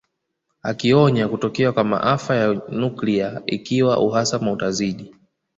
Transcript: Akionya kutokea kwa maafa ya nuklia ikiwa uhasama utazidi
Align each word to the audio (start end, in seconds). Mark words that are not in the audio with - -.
Akionya 0.61 1.27
kutokea 1.27 1.71
kwa 1.71 1.83
maafa 1.83 2.35
ya 2.35 2.53
nuklia 2.69 3.41
ikiwa 3.45 3.99
uhasama 3.99 4.51
utazidi 4.51 5.15